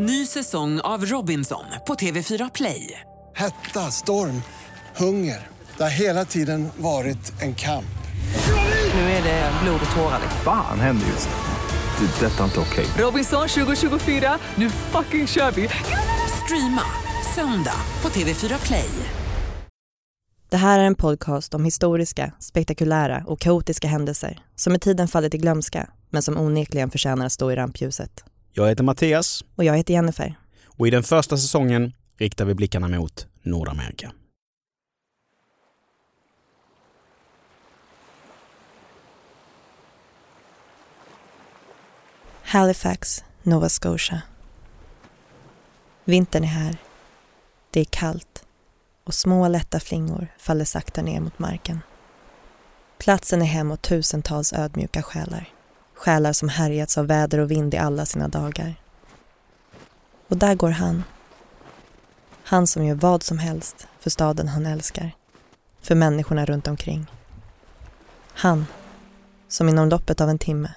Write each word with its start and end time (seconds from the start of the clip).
Ny 0.00 0.26
säsong 0.26 0.80
av 0.80 1.04
Robinson 1.04 1.64
på 1.86 1.94
TV4 1.94 2.50
Play. 2.54 3.00
Hetta, 3.36 3.80
storm, 3.80 4.42
hunger. 4.96 5.46
Det 5.76 5.82
har 5.82 5.90
hela 5.90 6.24
tiden 6.24 6.68
varit 6.76 7.42
en 7.42 7.54
kamp. 7.54 7.98
Nu 8.94 9.00
är 9.00 9.22
det 9.22 9.52
blod 9.62 9.80
och 9.90 9.96
tårar. 9.96 10.20
Fan 10.44 10.80
händer 10.80 11.06
just 11.06 11.28
nu. 11.28 12.06
Det. 12.06 12.26
är 12.26 12.30
Detta 12.30 12.40
är 12.40 12.44
inte 12.44 12.60
okej. 12.60 12.86
Robinson 12.98 13.48
2024, 13.48 14.38
nu 14.54 14.70
fucking 14.70 15.26
kör 15.26 15.50
vi! 15.50 15.68
Streama 16.44 16.82
söndag 17.34 17.80
på 18.00 18.08
TV4 18.08 18.66
Play. 18.66 18.90
Det 20.48 20.56
här 20.56 20.78
är 20.78 20.84
en 20.84 20.94
podcast 20.94 21.54
om 21.54 21.64
historiska, 21.64 22.32
spektakulära 22.40 23.24
och 23.26 23.40
kaotiska 23.40 23.88
händelser 23.88 24.38
som 24.56 24.72
med 24.72 24.80
tiden 24.80 25.08
fallit 25.08 25.34
i 25.34 25.38
glömska 25.38 25.90
men 26.10 26.22
som 26.22 26.38
onekligen 26.38 26.90
förtjänar 26.90 27.26
att 27.26 27.32
stå 27.32 27.52
i 27.52 27.56
rampljuset. 27.56 28.24
Jag 28.58 28.68
heter 28.68 28.84
Mattias 28.84 29.44
Och 29.56 29.64
jag 29.64 29.76
heter 29.76 29.94
Jennifer. 29.94 30.34
och 30.66 30.88
i 30.88 30.90
den 30.90 31.02
första 31.02 31.36
säsongen 31.36 31.92
riktar 32.16 32.44
vi 32.44 32.54
blickarna 32.54 32.88
mot 32.88 33.26
Nordamerika. 33.42 34.12
Halifax, 42.42 43.24
Nova 43.42 43.68
Scotia. 43.68 44.22
Vintern 46.04 46.44
är 46.44 46.48
här. 46.48 46.76
Det 47.70 47.80
är 47.80 47.84
kallt 47.84 48.44
och 49.04 49.14
små 49.14 49.48
lätta 49.48 49.80
flingor 49.80 50.26
faller 50.38 50.64
sakta 50.64 51.02
ner 51.02 51.20
mot 51.20 51.38
marken. 51.38 51.80
Platsen 52.98 53.42
är 53.42 53.46
hem 53.46 53.70
åt 53.70 53.82
tusentals 53.82 54.52
ödmjuka 54.52 55.02
själar. 55.02 55.57
Själar 55.98 56.32
som 56.32 56.48
härjats 56.48 56.98
av 56.98 57.06
väder 57.06 57.38
och 57.38 57.50
vind 57.50 57.74
i 57.74 57.76
alla 57.76 58.06
sina 58.06 58.28
dagar. 58.28 58.74
Och 60.28 60.36
där 60.36 60.54
går 60.54 60.70
han. 60.70 61.04
Han 62.44 62.66
som 62.66 62.84
gör 62.84 62.94
vad 62.94 63.22
som 63.22 63.38
helst 63.38 63.88
för 64.00 64.10
staden 64.10 64.48
han 64.48 64.66
älskar. 64.66 65.10
För 65.82 65.94
människorna 65.94 66.44
runt 66.44 66.68
omkring. 66.68 67.06
Han 68.32 68.66
som 69.48 69.68
inom 69.68 69.88
loppet 69.88 70.20
av 70.20 70.28
en 70.28 70.38
timme 70.38 70.72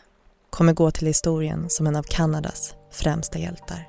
kommer 0.49 0.73
gå 0.73 0.91
till 0.91 1.07
historien 1.07 1.69
som 1.69 1.87
en 1.87 1.95
av 1.95 2.03
Kanadas 2.03 2.73
främsta 2.91 3.39
hjältar. 3.39 3.87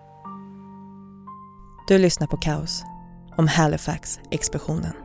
Du 1.88 1.98
lyssnar 1.98 2.26
på 2.26 2.36
Kaos 2.36 2.82
om 3.36 3.48
Halifax-explosionen. 3.48 5.01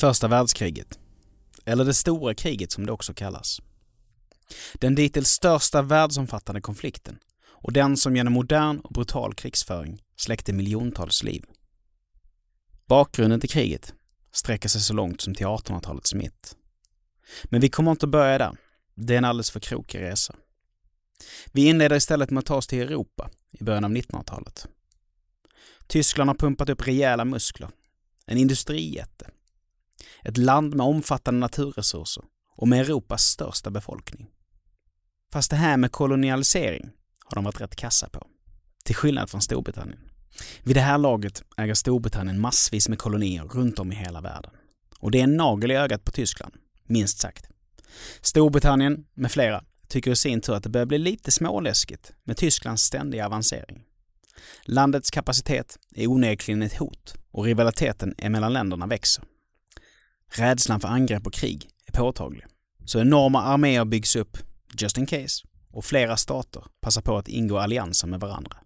Första 0.00 0.28
världskriget, 0.28 0.98
eller 1.64 1.84
det 1.84 1.94
stora 1.94 2.34
kriget 2.34 2.72
som 2.72 2.86
det 2.86 2.92
också 2.92 3.14
kallas. 3.14 3.60
Den 4.74 4.94
dittills 4.94 5.28
största 5.28 5.82
världsomfattande 5.82 6.60
konflikten 6.60 7.18
och 7.46 7.72
den 7.72 7.96
som 7.96 8.16
genom 8.16 8.32
modern 8.32 8.78
och 8.78 8.92
brutal 8.92 9.34
krigsföring 9.34 10.02
släckte 10.16 10.52
miljontals 10.52 11.22
liv. 11.22 11.44
Bakgrunden 12.86 13.40
till 13.40 13.48
kriget 13.48 13.94
sträcker 14.32 14.68
sig 14.68 14.80
så 14.80 14.94
långt 14.94 15.20
som 15.20 15.34
till 15.34 15.46
1800-talets 15.46 16.14
mitt. 16.14 16.56
Men 17.44 17.60
vi 17.60 17.68
kommer 17.68 17.90
inte 17.90 18.06
att 18.06 18.12
börja 18.12 18.38
där. 18.38 18.56
Det 18.94 19.14
är 19.14 19.18
en 19.18 19.24
alldeles 19.24 19.50
för 19.50 19.60
krokig 19.60 20.00
resa. 20.00 20.36
Vi 21.52 21.66
inleder 21.66 21.96
istället 21.96 22.30
med 22.30 22.38
att 22.38 22.46
ta 22.46 22.56
oss 22.56 22.66
till 22.66 22.80
Europa 22.82 23.30
i 23.52 23.64
början 23.64 23.84
av 23.84 23.90
1900-talet. 23.90 24.68
Tyskland 25.86 26.30
har 26.30 26.34
pumpat 26.34 26.68
upp 26.68 26.86
rejäla 26.86 27.24
muskler. 27.24 27.70
En 28.26 28.38
industrijätte. 28.38 29.30
Ett 30.24 30.36
land 30.36 30.74
med 30.74 30.86
omfattande 30.86 31.40
naturresurser 31.40 32.24
och 32.56 32.68
med 32.68 32.80
Europas 32.80 33.22
största 33.22 33.70
befolkning. 33.70 34.26
Fast 35.32 35.50
det 35.50 35.56
här 35.56 35.76
med 35.76 35.92
kolonialisering 35.92 36.90
har 37.24 37.34
de 37.34 37.44
varit 37.44 37.60
rätt 37.60 37.76
kassa 37.76 38.08
på. 38.08 38.26
Till 38.84 38.94
skillnad 38.94 39.30
från 39.30 39.40
Storbritannien. 39.40 39.98
Vid 40.62 40.76
det 40.76 40.80
här 40.80 40.98
laget 40.98 41.42
äger 41.56 41.74
Storbritannien 41.74 42.40
massvis 42.40 42.88
med 42.88 42.98
kolonier 42.98 43.44
runt 43.44 43.78
om 43.78 43.92
i 43.92 43.94
hela 43.94 44.20
världen. 44.20 44.50
Och 44.98 45.10
det 45.10 45.18
är 45.20 45.24
en 45.24 45.36
nagel 45.36 45.70
i 45.70 45.74
ögat 45.74 46.04
på 46.04 46.10
Tyskland, 46.10 46.54
minst 46.86 47.18
sagt. 47.18 47.48
Storbritannien, 48.20 49.06
med 49.14 49.32
flera, 49.32 49.64
tycker 49.88 50.10
i 50.10 50.16
sin 50.16 50.40
tur 50.40 50.54
att 50.54 50.62
det 50.62 50.68
börjar 50.68 50.86
bli 50.86 50.98
lite 50.98 51.30
småläskigt 51.30 52.12
med 52.24 52.36
Tysklands 52.36 52.82
ständiga 52.82 53.26
avancering. 53.26 53.82
Landets 54.62 55.10
kapacitet 55.10 55.78
är 55.94 56.06
onekligen 56.06 56.62
ett 56.62 56.76
hot 56.76 57.14
och 57.30 57.44
rivaliteten 57.44 58.14
mellan 58.28 58.52
länderna 58.52 58.86
växer. 58.86 59.24
Rädslan 60.34 60.80
för 60.80 60.88
angrepp 60.88 61.26
och 61.26 61.32
krig 61.32 61.68
är 61.86 61.92
påtaglig. 61.92 62.44
Så 62.84 63.00
enorma 63.00 63.42
arméer 63.42 63.84
byggs 63.84 64.16
upp, 64.16 64.38
just 64.78 64.98
in 64.98 65.06
case, 65.06 65.46
och 65.70 65.84
flera 65.84 66.16
stater 66.16 66.64
passar 66.80 67.02
på 67.02 67.16
att 67.16 67.28
ingå 67.28 67.58
allianser 67.58 68.08
med 68.08 68.20
varandra. 68.20 68.56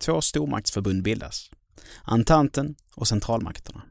Två 0.00 0.20
stormaktsförbund 0.20 1.02
bildas. 1.02 1.50
Antanten 2.02 2.74
och 2.96 3.08
centralmakterna. 3.08 3.82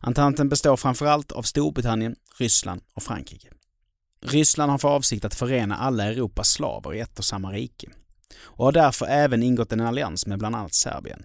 Antanten 0.00 0.48
består 0.48 0.76
framförallt 0.76 1.32
av 1.32 1.42
Storbritannien, 1.42 2.16
Ryssland 2.38 2.80
och 2.94 3.02
Frankrike. 3.02 3.48
Ryssland 4.22 4.70
har 4.70 4.78
för 4.78 4.88
avsikt 4.88 5.24
att 5.24 5.34
förena 5.34 5.76
alla 5.76 6.04
Europas 6.04 6.50
slaver 6.50 6.94
i 6.94 7.00
ett 7.00 7.18
och 7.18 7.24
samma 7.24 7.52
rike 7.52 7.88
och 8.40 8.64
har 8.64 8.72
därför 8.72 9.06
även 9.06 9.42
ingått 9.42 9.72
en 9.72 9.80
allians 9.80 10.26
med 10.26 10.38
bland 10.38 10.56
annat 10.56 10.74
Serbien. 10.74 11.24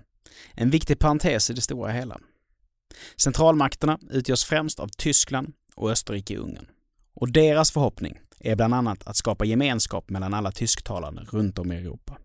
En 0.54 0.70
viktig 0.70 1.00
parentes 1.00 1.50
i 1.50 1.54
det 1.54 1.62
stora 1.62 1.92
hela. 1.92 2.20
Centralmakterna 3.18 4.00
utgörs 4.10 4.46
främst 4.46 4.80
av 4.80 4.88
Tyskland 4.88 5.54
och 5.76 5.92
Österrike-Ungern. 5.92 6.68
Och 7.14 7.32
deras 7.32 7.72
förhoppning 7.72 8.20
är 8.40 8.56
bland 8.56 8.74
annat 8.74 9.08
att 9.08 9.16
skapa 9.16 9.46
gemenskap 9.46 10.10
mellan 10.10 10.34
alla 10.34 10.52
tysktalande 10.52 11.22
runt 11.22 11.60
om 11.60 11.72
i 11.72 11.76
Europa. 11.76 12.18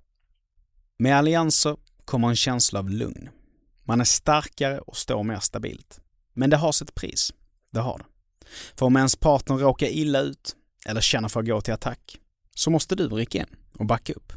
Med 0.99 1.17
allianser 1.17 1.77
kommer 2.05 2.29
en 2.29 2.37
känsla 2.37 2.79
av 2.79 2.91
lugn. 2.91 3.29
Man 3.85 4.01
är 4.01 4.05
starkare 4.05 4.79
och 4.79 4.97
står 4.97 5.23
mer 5.23 5.39
stabilt. 5.39 6.01
Men 6.35 6.51
det 6.51 6.57
har 6.57 6.73
sitt 6.73 6.95
pris. 6.95 7.33
Det 7.71 7.81
har 7.81 7.99
det. 7.99 8.05
För 8.75 8.87
om 8.87 8.97
ens 8.97 9.17
partner 9.17 9.57
råkar 9.57 9.87
illa 9.87 10.21
ut 10.21 10.57
eller 10.87 11.01
känner 11.01 11.29
för 11.29 11.41
att 11.41 11.47
gå 11.47 11.61
till 11.61 11.75
attack 11.75 12.19
så 12.55 12.71
måste 12.71 12.95
du 12.95 13.09
rycka 13.09 13.39
in 13.39 13.57
och 13.79 13.87
backa 13.87 14.13
upp. 14.13 14.33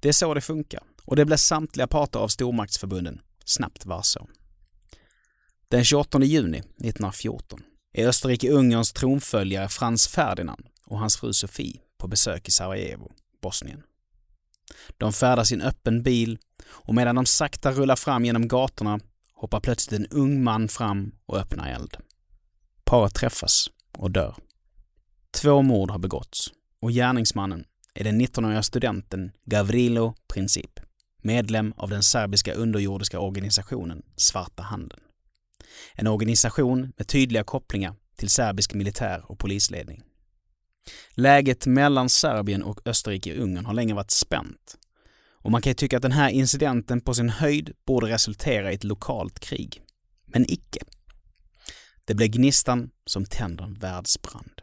Det 0.00 0.08
är 0.08 0.12
så 0.12 0.34
det 0.34 0.40
funkar 0.40 0.82
och 1.04 1.16
det 1.16 1.24
blir 1.24 1.36
samtliga 1.36 1.86
parter 1.86 2.18
av 2.18 2.28
stormaktsförbunden 2.28 3.20
snabbt 3.44 3.86
varse 3.86 4.20
om. 4.20 4.28
Den 5.68 5.84
28 5.84 6.22
juni 6.22 6.58
1914 6.58 7.60
är 7.92 8.08
Österrike-Ungerns 8.08 8.92
tronföljare 8.92 9.68
Frans 9.68 10.08
Ferdinand 10.08 10.66
och 10.86 10.98
hans 10.98 11.16
fru 11.16 11.32
Sofie 11.32 11.80
på 11.98 12.08
besök 12.08 12.48
i 12.48 12.50
Sarajevo, 12.50 13.12
Bosnien. 13.42 13.82
De 14.98 15.12
färdas 15.12 15.52
i 15.52 15.54
en 15.54 15.62
öppen 15.62 16.02
bil 16.02 16.38
och 16.66 16.94
medan 16.94 17.14
de 17.14 17.26
sakta 17.26 17.72
rullar 17.72 17.96
fram 17.96 18.24
genom 18.24 18.48
gatorna 18.48 19.00
hoppar 19.34 19.60
plötsligt 19.60 20.00
en 20.00 20.06
ung 20.06 20.42
man 20.42 20.68
fram 20.68 21.12
och 21.26 21.38
öppnar 21.38 21.70
eld. 21.70 21.96
Paret 22.84 23.14
träffas 23.14 23.70
och 23.98 24.10
dör. 24.10 24.36
Två 25.30 25.62
mord 25.62 25.90
har 25.90 25.98
begåtts 25.98 26.52
och 26.80 26.90
gärningsmannen 26.90 27.64
är 27.94 28.04
den 28.04 28.20
19-åriga 28.20 28.62
studenten 28.62 29.32
Gavrilo 29.44 30.14
Princip, 30.28 30.80
medlem 31.22 31.74
av 31.76 31.90
den 31.90 32.02
serbiska 32.02 32.54
underjordiska 32.54 33.20
organisationen 33.20 34.02
Svarta 34.16 34.62
handen. 34.62 35.00
En 35.94 36.06
organisation 36.06 36.92
med 36.96 37.08
tydliga 37.08 37.44
kopplingar 37.44 37.94
till 38.16 38.28
serbisk 38.28 38.74
militär 38.74 39.24
och 39.30 39.38
polisledning. 39.38 40.02
Läget 41.10 41.66
mellan 41.66 42.08
Serbien 42.08 42.62
och 42.62 42.80
Österrike-Ungern 42.84 43.64
har 43.64 43.74
länge 43.74 43.94
varit 43.94 44.10
spänt. 44.10 44.76
Och 45.46 45.50
man 45.50 45.62
kan 45.62 45.70
ju 45.70 45.74
tycka 45.74 45.96
att 45.96 46.02
den 46.02 46.12
här 46.12 46.30
incidenten 46.30 47.00
på 47.00 47.14
sin 47.14 47.30
höjd 47.30 47.72
borde 47.86 48.06
resultera 48.06 48.72
i 48.72 48.74
ett 48.74 48.84
lokalt 48.84 49.40
krig. 49.40 49.82
Men 50.26 50.50
icke. 50.50 50.80
Det 52.04 52.14
blev 52.14 52.28
gnistan 52.28 52.90
som 53.06 53.24
tänder 53.24 53.64
en 53.64 53.74
världsbrand. 53.74 54.62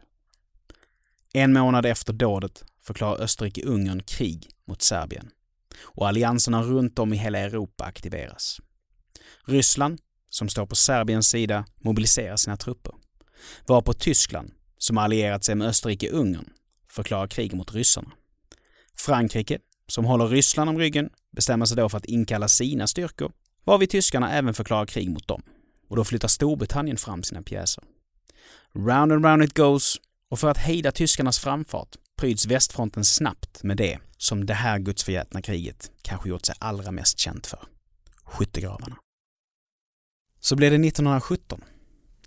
En 1.32 1.52
månad 1.52 1.86
efter 1.86 2.12
dådet 2.12 2.64
förklarar 2.82 3.22
Österrike-Ungern 3.22 4.02
krig 4.02 4.50
mot 4.66 4.82
Serbien 4.82 5.30
och 5.82 6.08
allianserna 6.08 6.62
runt 6.62 6.98
om 6.98 7.12
i 7.12 7.16
hela 7.16 7.38
Europa 7.38 7.84
aktiveras. 7.84 8.60
Ryssland, 9.46 10.00
som 10.34 10.48
står 10.48 10.66
på 10.66 10.74
Serbiens 10.74 11.28
sida, 11.28 11.64
mobiliserar 11.84 12.36
sina 12.36 12.56
trupper. 12.56 12.92
Varpå 13.66 13.92
Tyskland, 13.92 14.50
som 14.78 14.98
allierat 14.98 15.44
sig 15.44 15.54
med 15.54 15.68
Österrike-Ungern, 15.68 16.48
förklarar 16.90 17.26
krig 17.26 17.54
mot 17.54 17.74
ryssarna. 17.74 18.10
Frankrike, 18.98 19.58
som 19.88 20.04
håller 20.04 20.26
Ryssland 20.26 20.70
om 20.70 20.78
ryggen, 20.78 21.10
bestämmer 21.36 21.66
sig 21.66 21.76
då 21.76 21.88
för 21.88 21.98
att 21.98 22.04
inkalla 22.04 22.48
sina 22.48 22.86
styrkor, 22.86 23.32
varvid 23.64 23.90
tyskarna 23.90 24.32
även 24.32 24.54
förklarar 24.54 24.86
krig 24.86 25.10
mot 25.10 25.28
dem. 25.28 25.42
Och 25.88 25.96
då 25.96 26.04
flyttar 26.04 26.28
Storbritannien 26.28 26.96
fram 26.96 27.22
sina 27.22 27.42
pjäser. 27.42 27.84
Round 28.74 29.12
and 29.12 29.24
round 29.24 29.42
it 29.44 29.54
goes, 29.54 29.96
och 30.30 30.38
för 30.38 30.50
att 30.50 30.58
hejda 30.58 30.92
tyskarnas 30.92 31.38
framfart 31.38 31.96
pryds 32.16 32.46
västfronten 32.46 33.04
snabbt 33.04 33.62
med 33.62 33.76
det 33.76 33.98
som 34.18 34.46
det 34.46 34.54
här 34.54 34.78
gudsförgätna 34.78 35.42
kriget 35.42 35.90
kanske 36.02 36.28
gjort 36.28 36.46
sig 36.46 36.54
allra 36.58 36.90
mest 36.90 37.18
känt 37.18 37.46
för. 37.46 37.60
Skyttegravarna. 38.24 38.96
Så 40.44 40.56
blev 40.56 40.70
det 40.70 40.88
1917. 40.88 41.64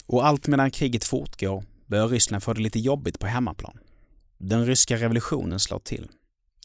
Och 0.05 0.27
allt 0.27 0.47
medan 0.47 0.71
kriget 0.71 1.03
fortgår 1.03 1.63
börjar 1.85 2.07
Ryssland 2.07 2.43
få 2.43 2.53
det 2.53 2.61
lite 2.61 2.79
jobbigt 2.79 3.19
på 3.19 3.27
hemmaplan. 3.27 3.79
Den 4.37 4.65
ryska 4.65 4.97
revolutionen 4.97 5.59
slår 5.59 5.79
till. 5.79 6.07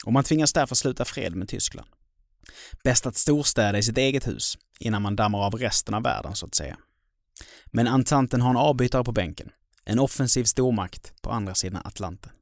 Och 0.04 0.12
man 0.12 0.25
tvingas 0.25 0.52
därför 0.52 0.75
sluta 0.75 1.04
fred 1.04 1.37
med 1.37 1.49
Tyskland. 1.49 1.88
Bäst 2.84 3.06
att 3.06 3.16
storstäda 3.16 3.78
i 3.78 3.82
sitt 3.82 3.99
eget 3.99 4.26
hus 4.26 4.58
innan 4.81 5.02
man 5.02 5.16
dammar 5.16 5.38
av 5.46 5.54
resten 5.54 5.94
av 5.94 6.02
världen, 6.02 6.34
så 6.34 6.46
att 6.46 6.54
säga. 6.54 6.76
Men 7.66 7.87
Antanten 7.87 8.40
har 8.40 8.50
en 8.50 8.56
avbytare 8.56 9.04
på 9.04 9.12
bänken. 9.12 9.50
En 9.84 9.99
offensiv 9.99 10.44
stormakt 10.44 11.22
på 11.22 11.31
andra 11.31 11.54
sidan 11.54 11.82
Atlanten. 11.84 12.32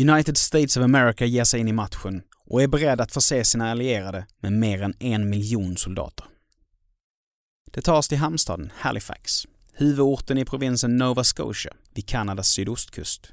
United 0.00 0.36
States 0.36 0.76
of 0.76 0.82
America 0.84 1.24
ger 1.24 1.44
sig 1.44 1.60
in 1.60 1.68
i 1.68 1.72
matchen 1.72 2.22
och 2.46 2.62
är 2.62 2.68
beredd 2.68 3.00
att 3.00 3.12
förse 3.12 3.44
sina 3.44 3.70
allierade 3.70 4.26
med 4.40 4.52
mer 4.52 4.82
än 4.82 4.94
en 4.98 5.30
miljon 5.30 5.76
soldater. 5.76 6.26
Det 7.76 7.82
tar 7.82 7.98
oss 7.98 8.08
till 8.08 8.18
hamnstaden 8.18 8.72
Halifax, 8.76 9.46
huvudorten 9.72 10.38
i 10.38 10.44
provinsen 10.44 10.96
Nova 10.96 11.24
Scotia 11.24 11.72
vid 11.94 12.06
Kanadas 12.06 12.48
sydostkust. 12.48 13.32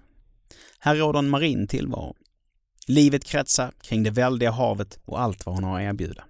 Här 0.79 0.95
råder 0.95 1.19
en 1.19 1.29
marin 1.29 1.67
tillvaro. 1.67 2.15
Livet 2.87 3.23
kretsar 3.23 3.71
kring 3.81 4.03
det 4.03 4.11
väldiga 4.11 4.51
havet 4.51 4.99
och 5.05 5.21
allt 5.21 5.45
vad 5.45 5.55
hon 5.55 5.63
har 5.63 5.79
att 5.79 5.83
erbjuda. 5.83 6.23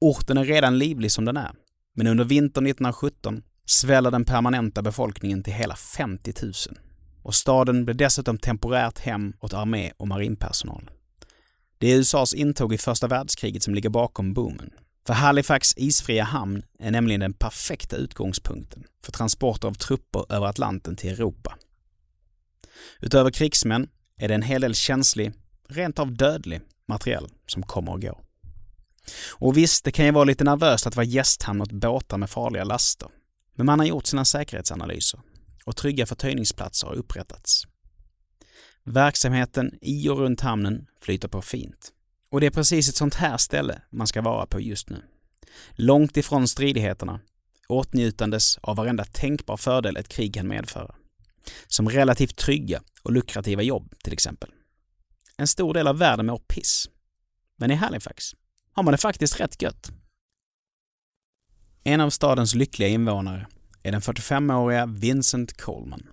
Orten 0.00 0.38
är 0.38 0.44
redan 0.44 0.78
livlig 0.78 1.12
som 1.12 1.24
den 1.24 1.36
är, 1.36 1.50
men 1.94 2.06
under 2.06 2.24
vintern 2.24 2.66
1917 2.66 3.42
sväller 3.64 4.10
den 4.10 4.24
permanenta 4.24 4.82
befolkningen 4.82 5.42
till 5.42 5.52
hela 5.52 5.76
50 5.76 6.32
000 6.42 6.52
och 7.22 7.34
staden 7.34 7.84
blev 7.84 7.96
dessutom 7.96 8.38
temporärt 8.38 8.98
hem 8.98 9.32
åt 9.40 9.52
armé 9.52 9.92
och 9.96 10.08
marinpersonal. 10.08 10.90
Det 11.78 11.92
är 11.92 11.96
USAs 11.96 12.34
intåg 12.34 12.74
i 12.74 12.78
första 12.78 13.06
världskriget 13.06 13.62
som 13.62 13.74
ligger 13.74 13.90
bakom 13.90 14.34
boomen. 14.34 14.70
För 15.08 15.14
Halifax 15.14 15.74
isfria 15.76 16.24
hamn 16.24 16.62
är 16.78 16.90
nämligen 16.90 17.20
den 17.20 17.32
perfekta 17.32 17.96
utgångspunkten 17.96 18.84
för 19.02 19.12
transporter 19.12 19.68
av 19.68 19.74
trupper 19.74 20.32
över 20.32 20.46
Atlanten 20.46 20.96
till 20.96 21.10
Europa. 21.10 21.56
Utöver 23.00 23.30
krigsmän 23.30 23.88
är 24.16 24.28
det 24.28 24.34
en 24.34 24.42
hel 24.42 24.60
del 24.60 24.74
känslig, 24.74 25.32
rent 25.68 25.98
av 25.98 26.12
dödlig, 26.12 26.60
materiell 26.88 27.28
som 27.46 27.62
kommer 27.62 27.92
och 27.92 28.02
går. 28.02 28.18
Och 29.30 29.56
visst, 29.56 29.84
det 29.84 29.90
kan 29.90 30.04
ju 30.04 30.12
vara 30.12 30.24
lite 30.24 30.44
nervöst 30.44 30.86
att 30.86 30.96
vara 30.96 31.06
gästhamn 31.06 31.62
åt 31.62 31.72
båtar 31.72 32.18
med 32.18 32.30
farliga 32.30 32.64
laster. 32.64 33.08
Men 33.54 33.66
man 33.66 33.78
har 33.78 33.86
gjort 33.86 34.06
sina 34.06 34.24
säkerhetsanalyser 34.24 35.20
och 35.64 35.76
trygga 35.76 36.06
förtöjningsplatser 36.06 36.86
har 36.86 36.94
upprättats. 36.94 37.66
Verksamheten 38.84 39.78
i 39.82 40.08
och 40.08 40.18
runt 40.18 40.40
hamnen 40.40 40.86
flyter 41.00 41.28
på 41.28 41.42
fint. 41.42 41.92
Och 42.30 42.40
det 42.40 42.46
är 42.46 42.50
precis 42.50 42.88
ett 42.88 42.96
sånt 42.96 43.14
här 43.14 43.36
ställe 43.36 43.82
man 43.90 44.06
ska 44.06 44.22
vara 44.22 44.46
på 44.46 44.60
just 44.60 44.90
nu. 44.90 45.02
Långt 45.72 46.16
ifrån 46.16 46.48
stridigheterna, 46.48 47.20
åtnjutandes 47.68 48.58
av 48.58 48.76
varenda 48.76 49.04
tänkbar 49.04 49.56
fördel 49.56 49.96
ett 49.96 50.08
krig 50.08 50.34
kan 50.34 50.48
medföra. 50.48 50.94
Som 51.66 51.88
relativt 51.88 52.36
trygga 52.36 52.82
och 53.02 53.12
lukrativa 53.12 53.62
jobb 53.62 53.94
till 54.04 54.12
exempel. 54.12 54.50
En 55.36 55.46
stor 55.46 55.74
del 55.74 55.86
av 55.86 55.98
världen 55.98 56.26
mår 56.26 56.38
piss. 56.38 56.88
Men 57.56 57.70
i 57.70 57.74
Halifax 57.74 58.34
har 58.72 58.82
man 58.82 58.92
det 58.92 58.98
faktiskt 58.98 59.40
rätt 59.40 59.62
gött. 59.62 59.90
En 61.84 62.00
av 62.00 62.10
stadens 62.10 62.54
lyckliga 62.54 62.88
invånare 62.88 63.46
är 63.82 63.92
den 63.92 64.00
45-åriga 64.00 64.86
Vincent 64.86 65.60
Coleman. 65.60 66.08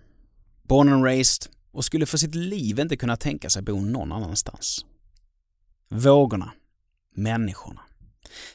Born 0.64 0.90
and 0.90 1.04
raised 1.04 1.52
och 1.72 1.86
skulle 1.86 2.06
för 2.06 2.18
sitt 2.18 2.36
liv 2.36 2.80
inte 2.80 2.98
kunna 2.98 3.18
tänka 3.18 3.50
sig 3.50 3.62
bo 3.62 3.82
någon 3.82 4.12
annanstans. 4.12 4.86
Vågorna, 5.96 6.52
människorna, 7.16 7.82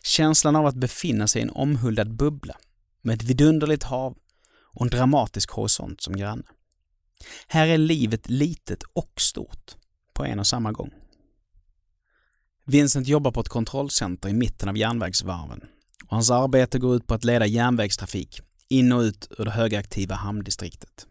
känslan 0.03 0.57
av 0.57 0.67
att 0.67 0.75
befinna 0.75 1.29
sig 1.29 1.41
i 1.41 1.43
en 1.43 1.51
omhuldad 1.51 2.17
bubbla 2.17 2.57
med 3.03 3.15
ett 3.15 3.23
vidunderligt 3.23 3.83
hav 3.83 4.17
och 4.75 4.83
en 4.83 4.91
dramatisk 4.91 5.51
horisont 5.51 6.01
som 6.01 6.17
granne. 6.17 6.43
Här 7.47 7.67
är 7.67 7.79
livet 7.79 8.29
litet 8.29 8.83
och 8.93 9.13
stort 9.17 9.77
på 10.13 10.25
en 10.25 10.39
och 10.39 10.47
samma 10.47 10.73
gång. 10.73 10.91
Vincent 12.65 13.07
jobbar 13.07 13.33
på 13.33 13.41
ett 13.41 13.49
kontrollcenter 13.49 14.29
i 14.29 14.33
mitten 14.33 14.69
av 14.69 14.77
järnvägsvarven 14.77 15.61
och 16.05 16.11
hans 16.11 16.31
arbete 16.31 16.79
går 16.79 16.97
ut 16.97 17.07
på 17.07 17.15
att 17.15 17.25
leda 17.25 17.47
järnvägstrafik 17.47 18.41
in 18.69 18.93
och 18.93 19.01
ut 19.01 19.33
ur 19.39 19.45
det 19.45 19.51
högaktiva 19.51 20.15
hamndistriktet. 20.15 21.07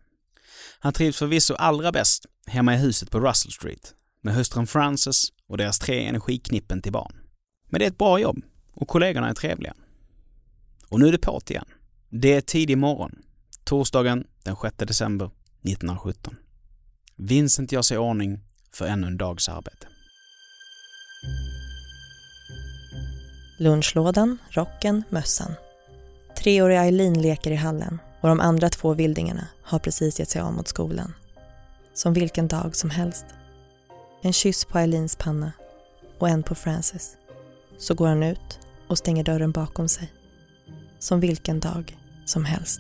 Han 0.80 0.94
trivs 0.94 1.18
förvisso 1.18 1.54
allra 1.54 1.92
bäst 1.92 2.26
hemma 2.48 2.76
i 2.76 2.78
huset 2.78 3.12
på 3.12 3.20
Russell 3.20 3.52
Street 3.52 3.94
med 4.22 4.36
hustrun 4.36 4.68
Frances 4.68 5.32
och 5.50 5.58
deras 5.58 5.80
tre 5.80 6.06
energiknippen 6.06 6.82
till 6.82 6.92
barn. 6.92 7.16
Men 7.70 7.80
det 7.80 7.86
är 7.86 7.90
ett 7.90 7.98
bra 7.98 8.20
jobb 8.20 8.42
och 8.74 8.88
kollegorna 8.88 9.30
är 9.30 9.34
trevliga. 9.34 9.74
Och 10.88 11.00
nu 11.00 11.08
är 11.08 11.12
det 11.12 11.18
på 11.18 11.42
igen. 11.50 11.66
Det 12.10 12.34
är 12.34 12.42
tidig 12.42 12.78
morgon, 12.78 13.16
torsdagen 13.64 14.28
den 14.44 14.56
6 14.56 14.76
december 14.78 15.26
1917. 15.26 16.36
Vincent 17.16 17.72
gör 17.72 17.82
sig 17.82 17.96
i 17.96 17.98
ordning 17.98 18.40
för 18.72 18.86
ännu 18.86 19.08
en 19.08 19.18
dags 19.18 19.50
arbete. 19.50 19.88
Lunchlådan, 23.60 24.38
rocken, 24.50 25.04
mössan. 25.10 25.52
Treåriga 26.38 26.82
Eileen 26.82 27.22
leker 27.22 27.52
i 27.52 27.56
hallen 27.56 28.00
och 28.22 28.30
de 28.30 28.40
andra 28.40 28.70
två 28.70 28.94
vildingarna 28.94 29.48
har 29.62 29.80
precis 29.80 30.20
gett 30.20 30.30
sig 30.30 30.42
av 30.42 30.54
mot 30.54 30.68
skolan. 30.68 31.14
Som 31.94 32.14
vilken 32.14 32.48
dag 32.48 32.76
som 32.76 32.90
helst. 32.90 33.26
En 34.22 34.34
kyss 34.34 34.66
på 34.66 34.80
Eileens 34.80 35.16
panna 35.16 35.52
och 36.20 36.30
en 36.30 36.44
på 36.44 36.56
Frances. 36.56 37.18
Så 37.78 37.94
går 37.94 38.08
han 38.08 38.24
ut 38.24 38.60
och 38.88 38.98
stänger 38.98 39.24
dörren 39.24 39.52
bakom 39.52 39.90
sig. 39.90 40.14
Som 41.00 41.20
vilken 41.20 41.60
dag 41.60 41.98
som 42.26 42.46
helst. 42.46 42.80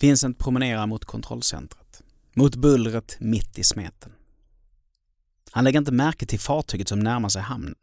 Vincent 0.00 0.38
promenerar 0.38 0.86
mot 0.86 1.04
kontrollcentret. 1.04 2.02
Mot 2.34 2.56
bullret 2.56 3.16
mitt 3.20 3.58
i 3.58 3.64
smeten. 3.64 4.12
Han 5.50 5.64
lägger 5.64 5.78
inte 5.78 5.92
märke 5.92 6.26
till 6.26 6.40
fartyget 6.40 6.88
som 6.88 6.98
närmar 6.98 7.28
sig 7.28 7.42
hamnen. 7.42 7.74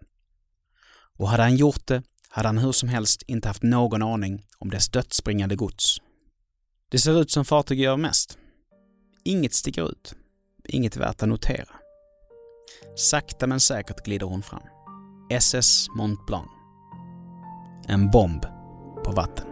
Och 1.18 1.30
hade 1.30 1.44
han 1.44 1.56
gjort 1.56 1.88
det 1.88 2.04
hade 2.30 2.48
han 2.48 2.58
hur 2.58 2.72
som 2.72 2.90
helst 2.90 3.24
inte 3.28 3.48
haft 3.48 3.64
någon 3.64 4.04
aning 4.04 4.46
om 4.58 4.70
dess 4.70 4.90
dödsbringande 4.90 5.56
gods. 5.56 6.02
Det 6.90 7.00
ser 7.00 7.22
ut 7.22 7.32
som 7.32 7.46
fartyget 7.46 7.84
gör 7.84 7.98
mest. 7.98 8.37
Inget 9.28 9.54
sticker 9.54 9.90
ut. 9.92 10.16
Inget 10.68 10.98
värt 10.98 11.24
att 11.24 11.30
notera. 11.30 11.76
Sakta 12.96 13.48
men 13.48 13.60
säkert 13.60 14.06
glider 14.06 14.26
hon 14.26 14.44
fram. 14.44 14.62
SS 15.32 15.90
Mont 15.90 16.26
Blanc. 16.26 16.48
En 17.88 18.12
bomb 18.12 18.46
på 19.06 19.12
vatten. 19.12 19.48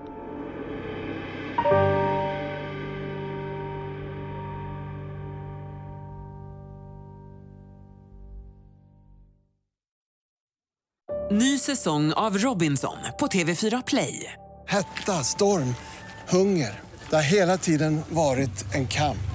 Ny 11.32 11.60
säsong 11.60 12.13
av 12.13 12.38
Robinson 12.38 12.98
på 13.20 13.27
TV4 13.27 13.84
Play. 13.88 14.34
Hetta, 14.67 15.24
storm, 15.24 15.75
hunger. 16.29 16.79
Det 17.10 17.15
har 17.15 17.24
hela 17.24 17.58
tiden 17.58 18.01
varit 18.10 18.74
en 18.74 18.88
kamp. 18.88 19.35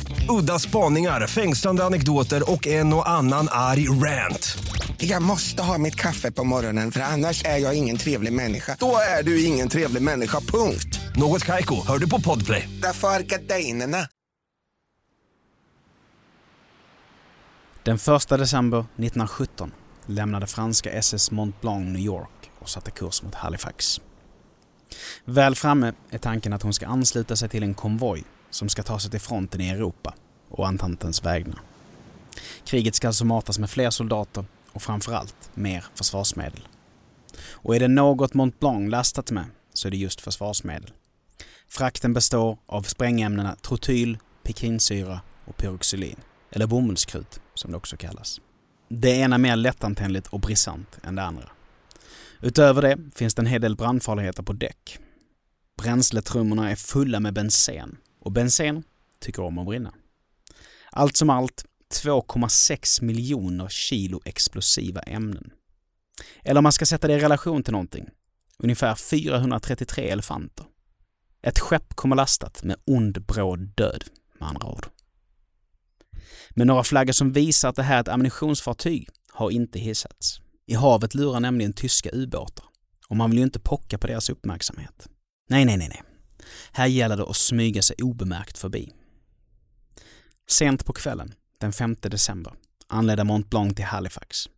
Udda 0.29 0.59
spaningar, 0.59 1.27
fängslande 1.27 1.83
anekdoter 1.83 2.51
och 2.51 2.67
en 2.67 2.93
och 2.93 3.09
annan 3.09 3.47
arg 3.51 3.89
rant. 3.89 4.57
Jag 4.97 5.21
måste 5.21 5.63
ha 5.63 5.77
mitt 5.77 5.95
kaffe 5.95 6.31
på 6.31 6.43
morgonen 6.43 6.91
för 6.91 6.99
annars 6.99 7.45
är 7.45 7.57
jag 7.57 7.77
ingen 7.77 7.97
trevlig 7.97 8.33
människa. 8.33 8.77
Då 8.79 8.95
är 9.19 9.23
du 9.23 9.43
ingen 9.43 9.69
trevlig 9.69 10.01
människa, 10.01 10.39
punkt. 10.39 10.99
Något 11.15 11.45
Kaiko, 11.45 11.87
hör 11.87 11.97
du 11.97 12.09
på 12.09 12.21
Podplay. 12.21 12.69
Därför 12.81 13.07
arkadeinerna. 13.07 14.07
Den 17.83 17.95
1 17.95 18.29
december 18.29 18.79
1917 18.79 19.71
lämnade 20.05 20.47
franska 20.47 20.91
SS 20.91 21.31
Mont 21.31 21.61
Blanc 21.61 21.85
New 21.85 22.01
York 22.01 22.51
och 22.59 22.69
satte 22.69 22.91
kurs 22.91 23.23
mot 23.23 23.35
Halifax. 23.35 24.01
Väl 25.25 25.55
framme 25.55 25.93
är 26.09 26.17
tanken 26.17 26.53
att 26.53 26.61
hon 26.61 26.73
ska 26.73 26.87
ansluta 26.87 27.35
sig 27.35 27.49
till 27.49 27.63
en 27.63 27.73
konvoj 27.73 28.23
som 28.49 28.69
ska 28.69 28.83
ta 28.83 28.99
sig 28.99 29.11
till 29.11 29.19
fronten 29.19 29.61
i 29.61 29.69
Europa 29.69 30.13
och 30.49 30.67
Antantens 30.67 31.25
vägnar. 31.25 31.59
Kriget 32.65 32.95
ska 32.95 33.07
alltså 33.07 33.25
matas 33.25 33.59
med 33.59 33.69
fler 33.69 33.89
soldater 33.89 34.45
och 34.73 34.81
framförallt 34.81 35.49
mer 35.53 35.85
försvarsmedel. 35.95 36.67
Och 37.51 37.75
är 37.75 37.79
det 37.79 37.87
något 37.87 38.33
Mont 38.33 38.59
Blanc 38.59 38.91
lastat 38.91 39.31
med 39.31 39.45
så 39.73 39.87
är 39.87 39.91
det 39.91 39.97
just 39.97 40.21
försvarsmedel. 40.21 40.91
Frakten 41.67 42.13
består 42.13 42.57
av 42.65 42.81
sprängämnena 42.81 43.55
trotyl, 43.55 44.17
pekinsyra 44.43 45.21
och 45.45 45.57
pyroxylin, 45.57 46.19
eller 46.51 46.67
bomullskrut 46.67 47.41
som 47.53 47.71
det 47.71 47.77
också 47.77 47.97
kallas. 47.97 48.41
Det 48.89 49.09
ena 49.09 49.35
är 49.35 49.39
mer 49.39 49.55
lättantändligt 49.55 50.27
och 50.27 50.39
brisant 50.39 50.99
än 51.03 51.15
det 51.15 51.23
andra. 51.23 51.49
Utöver 52.41 52.81
det 52.81 52.97
finns 53.15 53.35
det 53.35 53.41
en 53.41 53.45
hel 53.45 53.61
del 53.61 53.75
brandfarligheter 53.75 54.43
på 54.43 54.53
däck. 54.53 54.99
Bränsletrummorna 55.81 56.71
är 56.71 56.75
fulla 56.75 57.19
med 57.19 57.33
bensen 57.33 57.97
och 58.19 58.31
bensen 58.31 58.83
tycker 59.19 59.43
om 59.43 59.57
att 59.57 59.65
brinna. 59.65 59.93
Allt 60.91 61.17
som 61.17 61.29
allt 61.29 61.65
2,6 61.93 63.03
miljoner 63.03 63.67
kilo 63.69 64.21
explosiva 64.25 65.01
ämnen. 65.01 65.51
Eller 66.43 66.57
om 66.57 66.63
man 66.63 66.71
ska 66.71 66.85
sätta 66.85 67.07
det 67.07 67.13
i 67.13 67.19
relation 67.19 67.63
till 67.63 67.71
någonting, 67.71 68.09
ungefär 68.57 68.95
433 68.95 70.09
elefanter. 70.09 70.65
Ett 71.41 71.59
skepp 71.59 71.95
kommer 71.95 72.15
lastat 72.15 72.63
med 72.63 72.75
ond 72.85 73.25
bråd 73.25 73.59
död, 73.59 74.03
med 74.39 74.49
andra 74.49 74.67
ord. 74.67 74.85
Men 76.49 76.67
några 76.67 76.83
flaggor 76.83 77.13
som 77.13 77.31
visar 77.31 77.69
att 77.69 77.75
det 77.75 77.83
här 77.83 77.97
är 77.97 78.01
ett 78.01 78.07
ammunitionsfartyg 78.07 79.09
har 79.29 79.51
inte 79.51 79.79
hissats. 79.79 80.41
I 80.71 80.73
havet 80.73 81.15
lurar 81.15 81.39
nämligen 81.39 81.73
tyska 81.73 82.09
ubåtar 82.13 82.65
och 83.07 83.17
man 83.17 83.29
vill 83.29 83.39
ju 83.39 83.43
inte 83.43 83.59
pocka 83.59 83.97
på 83.97 84.07
deras 84.07 84.29
uppmärksamhet. 84.29 85.07
Nej, 85.49 85.65
nej, 85.65 85.77
nej, 85.77 85.87
nej. 85.89 86.01
Här 86.71 86.87
gäller 86.87 87.17
det 87.17 87.23
att 87.23 87.35
smyga 87.35 87.81
sig 87.81 87.95
obemärkt 88.01 88.57
förbi. 88.57 88.91
Sent 90.49 90.85
på 90.85 90.93
kvällen, 90.93 91.33
den 91.57 91.73
5 91.73 91.95
december, 92.01 92.53
anländer 92.87 93.23
Mont 93.23 93.49
Blanc 93.49 93.75
till 93.75 93.85
Halifax. 93.85 94.49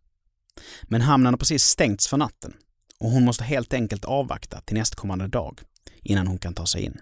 Men 0.82 1.00
hamnen 1.00 1.32
har 1.32 1.38
precis 1.38 1.64
stängts 1.64 2.08
för 2.08 2.16
natten 2.16 2.54
och 2.98 3.10
hon 3.10 3.24
måste 3.24 3.44
helt 3.44 3.72
enkelt 3.72 4.04
avvakta 4.04 4.60
till 4.60 4.76
nästkommande 4.76 5.28
dag 5.28 5.60
innan 6.02 6.26
hon 6.26 6.38
kan 6.38 6.54
ta 6.54 6.66
sig 6.66 6.82
in. 6.82 7.00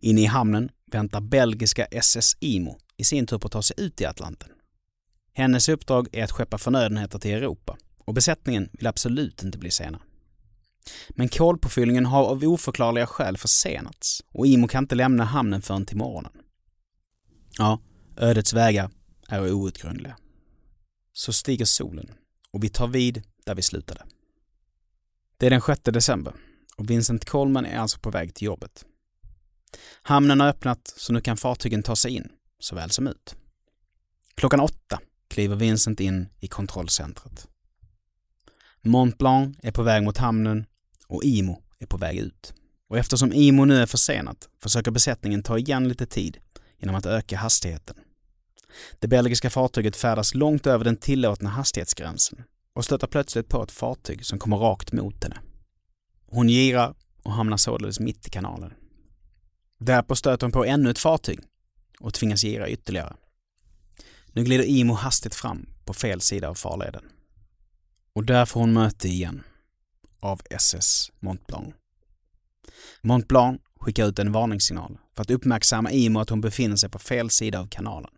Inne 0.00 0.20
i 0.20 0.26
hamnen 0.26 0.70
väntar 0.92 1.20
belgiska 1.20 1.84
SS 1.84 2.36
Imo 2.40 2.78
i 2.96 3.04
sin 3.04 3.26
tur 3.26 3.38
på 3.38 3.46
att 3.46 3.52
ta 3.52 3.62
sig 3.62 3.76
ut 3.78 4.00
i 4.00 4.06
Atlanten. 4.06 4.48
Hennes 5.32 5.68
uppdrag 5.68 6.08
är 6.12 6.24
att 6.24 6.32
skeppa 6.32 6.58
förnödenheter 6.58 7.18
till 7.18 7.30
Europa 7.34 7.76
och 8.10 8.14
besättningen 8.14 8.68
vill 8.72 8.86
absolut 8.86 9.42
inte 9.42 9.58
bli 9.58 9.70
sena. 9.70 10.00
Men 11.10 11.28
kolpåfyllningen 11.28 12.06
har 12.06 12.24
av 12.24 12.44
oförklarliga 12.44 13.06
skäl 13.06 13.36
försenats 13.36 14.24
och 14.28 14.46
Imo 14.46 14.68
kan 14.68 14.84
inte 14.84 14.94
lämna 14.94 15.24
hamnen 15.24 15.62
förrän 15.62 15.86
till 15.86 15.96
morgonen. 15.96 16.32
Ja, 17.58 17.80
ödets 18.16 18.52
vägar 18.52 18.90
är 19.28 19.52
outgrundliga. 19.52 20.16
Så 21.12 21.32
stiger 21.32 21.64
solen 21.64 22.10
och 22.52 22.64
vi 22.64 22.68
tar 22.68 22.88
vid 22.88 23.22
där 23.46 23.54
vi 23.54 23.62
slutade. 23.62 24.06
Det 25.36 25.46
är 25.46 25.50
den 25.50 25.62
6 25.62 25.80
december 25.82 26.34
och 26.76 26.90
Vincent 26.90 27.24
Coleman 27.24 27.66
är 27.66 27.78
alltså 27.78 27.98
på 27.98 28.10
väg 28.10 28.34
till 28.34 28.46
jobbet. 28.46 28.84
Hamnen 30.02 30.40
har 30.40 30.48
öppnat 30.48 30.94
så 30.96 31.12
nu 31.12 31.20
kan 31.20 31.36
fartygen 31.36 31.82
ta 31.82 31.96
sig 31.96 32.12
in, 32.12 32.28
såväl 32.58 32.90
som 32.90 33.06
ut. 33.06 33.36
Klockan 34.34 34.60
åtta 34.60 35.00
kliver 35.28 35.56
Vincent 35.56 36.00
in 36.00 36.28
i 36.40 36.48
kontrollcentret. 36.48 37.46
Mont 38.82 39.18
Blanc 39.18 39.58
är 39.62 39.70
på 39.70 39.82
väg 39.82 40.02
mot 40.02 40.18
hamnen 40.18 40.66
och 41.06 41.24
Imo 41.24 41.62
är 41.78 41.86
på 41.86 41.96
väg 41.96 42.18
ut. 42.18 42.54
Och 42.88 42.98
eftersom 42.98 43.32
Imo 43.32 43.64
nu 43.64 43.76
är 43.76 43.86
försenat 43.86 44.48
försöker 44.62 44.90
besättningen 44.90 45.42
ta 45.42 45.58
igen 45.58 45.88
lite 45.88 46.06
tid 46.06 46.36
genom 46.78 46.94
att 46.94 47.06
öka 47.06 47.36
hastigheten. 47.36 47.96
Det 48.98 49.08
belgiska 49.08 49.50
fartyget 49.50 49.96
färdas 49.96 50.34
långt 50.34 50.66
över 50.66 50.84
den 50.84 50.96
tillåtna 50.96 51.50
hastighetsgränsen 51.50 52.42
och 52.74 52.84
stöter 52.84 53.06
plötsligt 53.06 53.48
på 53.48 53.62
ett 53.62 53.72
fartyg 53.72 54.26
som 54.26 54.38
kommer 54.38 54.56
rakt 54.56 54.92
mot 54.92 55.24
henne. 55.24 55.38
Hon 56.26 56.48
girar 56.48 56.94
och 57.22 57.32
hamnar 57.32 57.56
således 57.56 58.00
mitt 58.00 58.26
i 58.26 58.30
kanalen. 58.30 58.72
Därpå 59.78 60.16
stöter 60.16 60.46
hon 60.46 60.52
på 60.52 60.64
ännu 60.64 60.90
ett 60.90 60.98
fartyg 60.98 61.40
och 62.00 62.14
tvingas 62.14 62.44
gira 62.44 62.68
ytterligare. 62.68 63.16
Nu 64.32 64.44
glider 64.44 64.64
Imo 64.64 64.94
hastigt 64.94 65.34
fram 65.34 65.66
på 65.84 65.94
fel 65.94 66.20
sida 66.20 66.48
av 66.48 66.54
farleden. 66.54 67.02
Och 68.20 68.26
där 68.26 68.46
får 68.46 68.60
hon 68.60 68.72
möte 68.72 69.08
igen 69.08 69.42
av 70.20 70.40
SS 70.50 71.10
Mont 71.20 71.46
Blanc. 71.46 71.74
Mont 73.02 73.28
Blanc 73.28 73.60
skickar 73.80 74.06
ut 74.06 74.18
en 74.18 74.32
varningssignal 74.32 74.98
för 75.14 75.22
att 75.22 75.30
uppmärksamma 75.30 75.90
Imo 75.90 76.20
att 76.20 76.30
hon 76.30 76.40
befinner 76.40 76.76
sig 76.76 76.90
på 76.90 76.98
fel 76.98 77.30
sida 77.30 77.60
av 77.60 77.66
kanalen. 77.66 78.10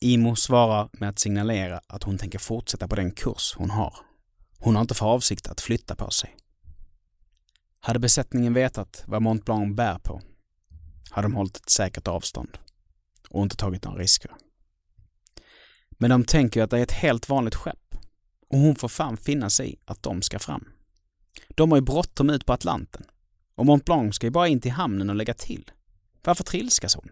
Imo 0.00 0.36
svarar 0.36 0.88
med 0.92 1.08
att 1.08 1.18
signalera 1.18 1.80
att 1.86 2.02
hon 2.02 2.18
tänker 2.18 2.38
fortsätta 2.38 2.88
på 2.88 2.94
den 2.94 3.10
kurs 3.10 3.54
hon 3.56 3.70
har. 3.70 3.96
Hon 4.58 4.74
har 4.74 4.82
inte 4.82 4.94
för 4.94 5.06
avsikt 5.06 5.46
att 5.46 5.60
flytta 5.60 5.96
på 5.96 6.10
sig. 6.10 6.36
Hade 7.80 7.98
besättningen 7.98 8.54
vetat 8.54 9.04
vad 9.06 9.22
Mont 9.22 9.44
Blanc 9.44 9.76
bär 9.76 9.98
på 9.98 10.22
hade 11.10 11.24
de 11.24 11.34
hållit 11.34 11.56
ett 11.56 11.70
säkert 11.70 12.08
avstånd 12.08 12.58
och 13.28 13.42
inte 13.42 13.56
tagit 13.56 13.84
några 13.84 13.98
risker. 13.98 14.30
Men 15.90 16.10
de 16.10 16.24
tänker 16.24 16.60
ju 16.60 16.64
att 16.64 16.70
det 16.70 16.78
är 16.78 16.82
ett 16.82 16.92
helt 16.92 17.28
vanligt 17.28 17.54
skepp 17.54 17.78
och 18.54 18.60
hon 18.60 18.74
får 18.74 18.88
fan 18.88 19.16
finna 19.16 19.50
sig 19.50 19.72
i 19.72 19.76
att 19.84 20.02
de 20.02 20.22
ska 20.22 20.38
fram. 20.38 20.68
De 21.48 21.70
har 21.70 21.78
ju 21.78 21.82
bråttom 21.82 22.30
ut 22.30 22.46
på 22.46 22.52
Atlanten 22.52 23.02
och 23.54 23.66
Mont 23.66 23.84
Blanc 23.84 24.14
ska 24.14 24.26
ju 24.26 24.30
bara 24.30 24.48
in 24.48 24.60
till 24.60 24.70
hamnen 24.70 25.10
och 25.10 25.16
lägga 25.16 25.34
till. 25.34 25.70
Varför 26.24 26.44
trilskas 26.44 26.94
hon? 26.94 27.10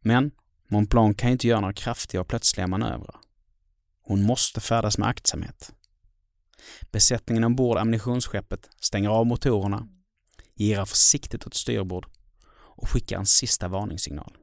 Men 0.00 0.30
Mont 0.68 0.90
Blanc 0.90 1.16
kan 1.16 1.28
ju 1.28 1.32
inte 1.32 1.48
göra 1.48 1.60
några 1.60 1.72
kraftiga 1.72 2.20
och 2.20 2.28
plötsliga 2.28 2.66
manövrar. 2.66 3.16
Hon 4.02 4.22
måste 4.22 4.60
färdas 4.60 4.98
med 4.98 5.08
aktsamhet. 5.08 5.74
Besättningen 6.90 7.44
ombord 7.44 7.78
ammunitionsskeppet 7.78 8.70
stänger 8.80 9.08
av 9.08 9.26
motorerna, 9.26 9.88
girar 10.54 10.84
försiktigt 10.84 11.46
åt 11.46 11.54
styrbord 11.54 12.06
och 12.54 12.88
skickar 12.88 13.18
en 13.18 13.26
sista 13.26 13.68
varningssignal. 13.68 14.36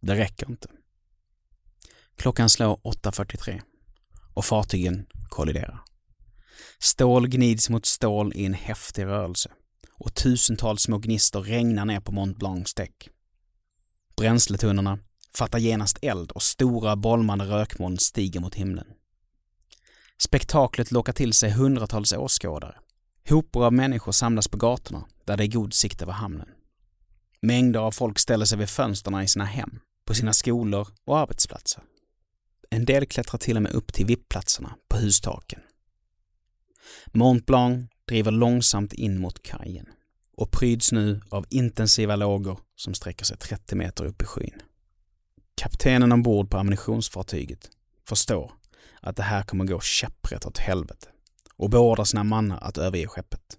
Det 0.00 0.14
räcker 0.14 0.50
inte. 0.50 0.68
Klockan 2.16 2.50
slår 2.50 2.76
8.43 2.76 3.62
och 4.34 4.44
fartygen 4.44 5.06
kolliderar. 5.28 5.82
Stål 6.78 7.28
gnids 7.28 7.70
mot 7.70 7.86
stål 7.86 8.32
i 8.34 8.44
en 8.44 8.54
häftig 8.54 9.04
rörelse 9.04 9.50
och 9.98 10.14
tusentals 10.14 10.82
små 10.82 10.98
gnistor 10.98 11.42
regnar 11.42 11.84
ner 11.84 12.00
på 12.00 12.12
Mont 12.12 12.38
Blancs 12.38 12.74
däck. 12.74 13.08
Bränsletunnorna 14.16 14.98
fattar 15.34 15.58
genast 15.58 15.98
eld 16.02 16.30
och 16.30 16.42
stora 16.42 16.96
bolmande 16.96 17.44
rökmoln 17.44 17.98
stiger 17.98 18.40
mot 18.40 18.54
himlen. 18.54 18.86
Spektaklet 20.22 20.90
lockar 20.90 21.12
till 21.12 21.32
sig 21.32 21.50
hundratals 21.50 22.12
åskådare. 22.12 22.74
Hopor 23.28 23.64
av 23.66 23.72
människor 23.72 24.12
samlas 24.12 24.48
på 24.48 24.56
gatorna 24.56 25.06
där 25.24 25.36
det 25.36 25.44
är 25.44 25.48
god 25.48 25.74
sikt 25.74 26.02
över 26.02 26.12
hamnen. 26.12 26.48
Mängder 27.40 27.80
av 27.80 27.90
folk 27.90 28.18
ställer 28.18 28.44
sig 28.44 28.58
vid 28.58 28.68
fönstren 28.68 29.22
i 29.22 29.28
sina 29.28 29.44
hem, 29.44 29.80
på 30.04 30.14
sina 30.14 30.32
skolor 30.32 30.88
och 31.04 31.18
arbetsplatser. 31.18 31.82
En 32.72 32.84
del 32.84 33.06
klättrar 33.06 33.38
till 33.38 33.56
och 33.56 33.62
med 33.62 33.72
upp 33.72 33.92
till 33.92 34.06
vippplatserna 34.06 34.76
på 34.88 34.96
hustaken. 34.96 35.60
Mont 37.06 37.46
Blanc 37.46 37.90
driver 38.08 38.30
långsamt 38.30 38.92
in 38.92 39.20
mot 39.20 39.42
kajen 39.42 39.86
och 40.36 40.50
pryds 40.50 40.92
nu 40.92 41.20
av 41.28 41.46
intensiva 41.50 42.16
lågor 42.16 42.58
som 42.76 42.94
sträcker 42.94 43.24
sig 43.24 43.36
30 43.36 43.76
meter 43.76 44.04
upp 44.04 44.22
i 44.22 44.24
skyn. 44.24 44.62
Kaptenen 45.54 46.12
ombord 46.12 46.50
på 46.50 46.58
ammunitionsfartyget 46.58 47.70
förstår 48.08 48.52
att 49.00 49.16
det 49.16 49.22
här 49.22 49.42
kommer 49.42 49.64
gå 49.64 49.80
käpprätt 49.80 50.46
åt 50.46 50.58
helvete 50.58 51.08
och 51.56 51.70
beordrar 51.70 52.04
sina 52.04 52.24
mannar 52.24 52.58
att 52.58 52.78
överge 52.78 53.06
skeppet. 53.06 53.58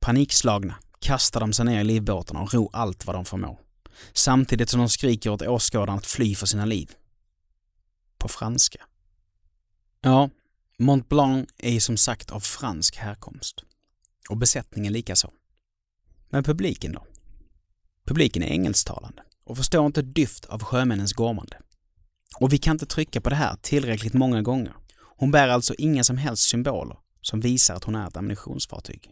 Panikslagna 0.00 0.74
kastar 0.98 1.40
de 1.40 1.52
sig 1.52 1.64
ner 1.64 1.80
i 1.80 1.84
livbåtarna 1.84 2.40
och 2.40 2.54
ro 2.54 2.70
allt 2.72 3.06
vad 3.06 3.16
de 3.16 3.24
förmår. 3.24 3.58
Samtidigt 4.12 4.68
som 4.68 4.80
de 4.80 4.88
skriker 4.88 5.30
åt 5.30 5.42
åskådarna 5.42 5.98
att 5.98 6.06
fly 6.06 6.34
för 6.34 6.46
sina 6.46 6.64
liv. 6.64 6.94
På 8.20 8.28
franska. 8.28 8.86
Ja, 10.00 10.30
Mont 10.78 11.08
Blanc 11.08 11.48
är 11.58 11.70
ju 11.70 11.80
som 11.80 11.96
sagt 11.96 12.30
av 12.30 12.40
fransk 12.40 12.96
härkomst. 12.96 13.64
Och 14.28 14.36
besättningen 14.36 14.92
likaså. 14.92 15.30
Men 16.30 16.44
publiken 16.44 16.92
då? 16.92 17.06
Publiken 18.06 18.42
är 18.42 18.46
engelsktalande 18.46 19.22
och 19.44 19.56
förstår 19.56 19.86
inte 19.86 20.02
dyft 20.02 20.44
av 20.44 20.62
sjömännens 20.62 21.12
gormande. 21.12 21.56
Och 22.38 22.52
vi 22.52 22.58
kan 22.58 22.74
inte 22.74 22.86
trycka 22.86 23.20
på 23.20 23.30
det 23.30 23.36
här 23.36 23.56
tillräckligt 23.62 24.14
många 24.14 24.42
gånger. 24.42 24.74
Hon 25.16 25.30
bär 25.30 25.48
alltså 25.48 25.74
inga 25.78 26.04
som 26.04 26.16
helst 26.16 26.42
symboler 26.42 26.98
som 27.22 27.40
visar 27.40 27.74
att 27.74 27.84
hon 27.84 27.94
är 27.94 28.08
ett 28.08 28.16
ammunitionsfartyg. 28.16 29.10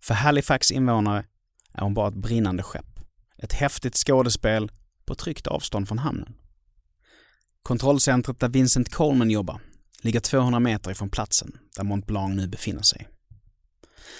För 0.00 0.14
Halifax 0.14 0.70
invånare 0.70 1.24
är 1.72 1.82
hon 1.82 1.94
bara 1.94 2.08
ett 2.08 2.14
brinnande 2.14 2.62
skepp. 2.62 3.00
Ett 3.38 3.52
häftigt 3.52 3.96
skådespel 3.96 4.72
på 5.04 5.14
tryggt 5.14 5.46
avstånd 5.46 5.88
från 5.88 5.98
hamnen. 5.98 6.34
Kontrollcentret 7.62 8.40
där 8.40 8.48
Vincent 8.48 8.94
Coleman 8.94 9.30
jobbar 9.30 9.60
ligger 10.00 10.20
200 10.20 10.60
meter 10.60 10.90
ifrån 10.90 11.10
platsen 11.10 11.58
där 11.76 11.84
Mont 11.84 12.06
Blanc 12.06 12.36
nu 12.36 12.46
befinner 12.46 12.82
sig. 12.82 13.08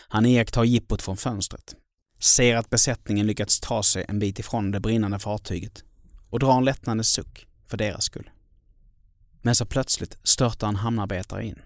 Han 0.09 0.27
iakttar 0.27 0.65
jippot 0.65 1.03
från 1.03 1.17
fönstret, 1.17 1.75
ser 2.21 2.57
att 2.57 2.71
besättningen 2.71 3.27
lyckats 3.27 3.61
ta 3.61 3.83
sig 3.83 4.05
en 4.09 4.19
bit 4.19 4.39
ifrån 4.39 4.71
det 4.71 4.81
brinnande 4.81 5.19
fartyget 5.19 5.85
och 6.31 6.39
drar 6.39 6.57
en 6.57 6.65
lättnadens 6.65 7.09
suck 7.09 7.47
för 7.67 7.77
deras 7.77 8.05
skull. 8.05 8.31
Men 9.43 9.55
så 9.55 9.67
plötsligt 9.67 10.19
störtar 10.23 10.69
en 10.69 10.77
hamnarbetare 10.77 11.47
in. 11.47 11.63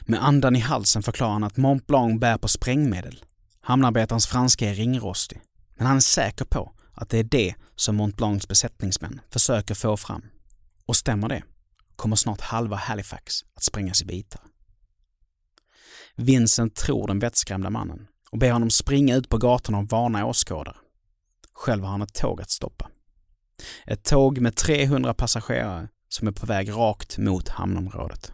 Med 0.00 0.24
andan 0.24 0.56
i 0.56 0.60
halsen 0.60 1.02
förklarar 1.02 1.32
han 1.32 1.44
att 1.44 1.56
Mont 1.56 1.86
Blanc 1.86 2.20
bär 2.20 2.38
på 2.38 2.48
sprängmedel. 2.48 3.24
Hamnarbetarens 3.60 4.26
franska 4.26 4.70
är 4.70 4.74
ringrostig, 4.74 5.40
men 5.76 5.86
han 5.86 5.96
är 5.96 6.00
säker 6.00 6.44
på 6.44 6.72
att 6.92 7.08
det 7.08 7.18
är 7.18 7.24
det 7.24 7.54
som 7.76 7.96
Mont 7.96 8.16
Blancs 8.16 8.48
besättningsmän 8.48 9.20
försöker 9.30 9.74
få 9.74 9.96
fram. 9.96 10.22
Och 10.88 10.96
stämmer 10.96 11.28
det 11.28 11.42
kommer 11.96 12.16
snart 12.16 12.40
halva 12.40 12.76
Halifax 12.76 13.44
att 13.54 13.62
sprängas 13.62 14.02
i 14.02 14.04
bitar. 14.04 14.42
Vincent 16.16 16.74
tror 16.74 17.06
den 17.06 17.18
vettskrämda 17.18 17.70
mannen 17.70 18.06
och 18.30 18.38
ber 18.38 18.52
honom 18.52 18.70
springa 18.70 19.16
ut 19.16 19.28
på 19.28 19.38
gatorna 19.38 19.78
och 19.78 19.88
varna 19.88 20.26
åskådare. 20.26 20.76
Själv 21.52 21.82
har 21.84 21.90
han 21.90 22.02
ett 22.02 22.14
tåg 22.14 22.40
att 22.40 22.50
stoppa. 22.50 22.90
Ett 23.86 24.04
tåg 24.04 24.40
med 24.40 24.56
300 24.56 25.14
passagerare 25.14 25.88
som 26.08 26.28
är 26.28 26.32
på 26.32 26.46
väg 26.46 26.70
rakt 26.70 27.18
mot 27.18 27.48
hamnområdet. 27.48 28.32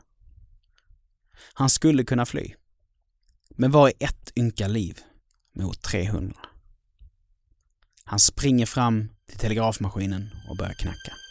Han 1.55 1.71
skulle 1.71 2.05
kunna 2.05 2.27
fly. 2.27 2.55
Men 3.51 3.71
vad 3.71 3.89
är 3.89 3.95
ett 4.05 4.33
ynka 4.37 4.69
liv 4.69 4.99
mot 5.55 5.83
300? 5.83 6.37
Han 8.05 8.19
springer 8.19 8.67
fram 8.67 9.09
till 9.29 9.39
telegrafmaskinen 9.39 10.31
och 10.51 10.57
börjar 10.57 10.75
knacka. 10.75 11.24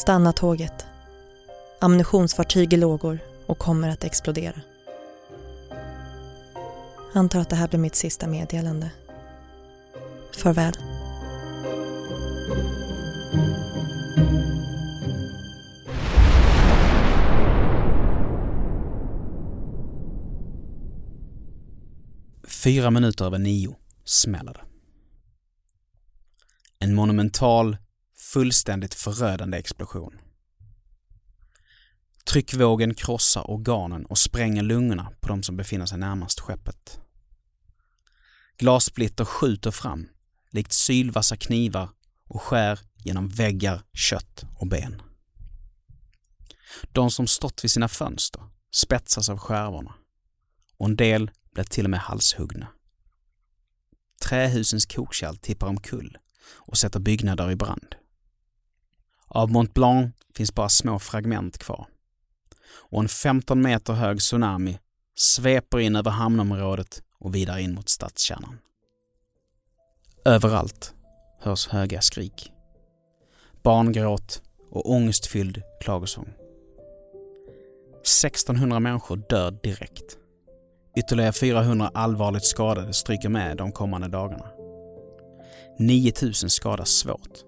Stanna 0.00 0.32
tåget. 0.32 0.86
Ammunitionsfartyg 1.78 2.72
i 2.72 2.76
lågor 2.76 3.18
och 3.46 3.58
kommer 3.58 3.88
att 3.88 4.04
explodera. 4.04 4.60
Antar 7.12 7.40
att 7.40 7.50
det 7.50 7.56
här 7.56 7.68
blir 7.68 7.78
mitt 7.78 7.94
sista 7.94 8.26
meddelande. 8.26 8.90
Farväl. 10.36 10.72
Fyra 22.48 22.90
minuter 22.90 23.24
över 23.24 23.38
nio 23.38 23.76
smäller 24.04 24.52
det. 24.52 24.64
En 26.78 26.94
monumental, 26.94 27.76
fullständigt 28.20 28.94
förödande 28.94 29.58
explosion. 29.58 30.18
Tryckvågen 32.24 32.94
krossar 32.94 33.50
organen 33.50 34.06
och 34.06 34.18
spränger 34.18 34.62
lungorna 34.62 35.12
på 35.20 35.28
de 35.28 35.42
som 35.42 35.56
befinner 35.56 35.86
sig 35.86 35.98
närmast 35.98 36.40
skeppet. 36.40 37.00
Glassplitter 38.58 39.24
skjuter 39.24 39.70
fram, 39.70 40.08
likt 40.50 40.72
sylvassa 40.72 41.36
knivar 41.36 41.88
och 42.28 42.42
skär 42.42 42.80
genom 42.96 43.28
väggar, 43.28 43.82
kött 43.92 44.44
och 44.56 44.66
ben. 44.66 45.02
De 46.92 47.10
som 47.10 47.26
stått 47.26 47.64
vid 47.64 47.70
sina 47.70 47.88
fönster 47.88 48.42
spetsas 48.72 49.28
av 49.28 49.38
skärvorna 49.38 49.94
och 50.76 50.86
en 50.86 50.96
del 50.96 51.30
blir 51.54 51.64
till 51.64 51.84
och 51.84 51.90
med 51.90 52.00
halshuggna. 52.00 52.68
Trähusens 54.22 54.86
kokkärl 54.86 55.36
tippar 55.36 55.66
omkull 55.66 56.18
och 56.56 56.78
sätter 56.78 57.00
byggnader 57.00 57.50
i 57.50 57.56
brand. 57.56 57.94
Av 59.34 59.50
Mont 59.50 59.74
Blanc 59.74 60.14
finns 60.34 60.54
bara 60.54 60.68
små 60.68 60.98
fragment 60.98 61.58
kvar. 61.58 61.86
Och 62.72 63.00
en 63.00 63.08
15 63.08 63.62
meter 63.62 63.92
hög 63.92 64.18
tsunami 64.18 64.78
sveper 65.14 65.78
in 65.78 65.96
över 65.96 66.10
hamnområdet 66.10 67.02
och 67.18 67.34
vidare 67.34 67.62
in 67.62 67.74
mot 67.74 67.88
stadskärnan. 67.88 68.58
Överallt 70.24 70.94
hörs 71.40 71.68
höga 71.68 72.00
skrik. 72.00 72.52
Barngråt 73.62 74.42
och 74.70 74.90
ångestfylld 74.90 75.62
klagosång. 75.80 76.28
1600 78.00 78.80
människor 78.80 79.16
dör 79.28 79.50
direkt. 79.50 80.18
Ytterligare 80.96 81.32
400 81.32 81.90
allvarligt 81.94 82.44
skadade 82.44 82.92
stryker 82.92 83.28
med 83.28 83.56
de 83.56 83.72
kommande 83.72 84.08
dagarna. 84.08 84.50
9000 85.78 86.50
skadas 86.50 86.88
svårt, 86.88 87.44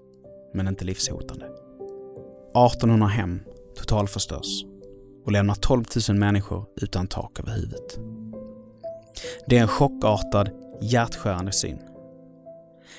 men 0.55 0.69
inte 0.69 0.85
livshotande. 0.85 1.47
1800 2.55 3.07
hem 3.07 3.41
totalförstörs 3.77 4.65
och 5.25 5.33
lämnar 5.33 5.55
12 5.55 5.85
000 6.09 6.19
människor 6.19 6.67
utan 6.77 7.07
tak 7.07 7.41
över 7.41 7.53
huvudet. 7.53 7.99
Det 9.47 9.59
är 9.59 9.63
en 9.63 9.69
chockartad, 9.69 10.51
hjärtskärande 10.81 11.53
syn. 11.53 11.79